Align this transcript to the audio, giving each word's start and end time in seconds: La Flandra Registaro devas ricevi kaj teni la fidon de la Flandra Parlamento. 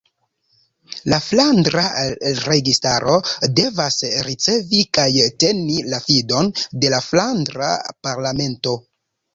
La 1.13 1.17
Flandra 1.25 1.83
Registaro 2.47 3.19
devas 3.61 4.01
ricevi 4.31 4.83
kaj 5.01 5.07
teni 5.45 5.79
la 5.95 6.03
fidon 6.09 6.53
de 6.61 6.95
la 6.97 7.05
Flandra 7.11 7.73
Parlamento. 8.11 8.77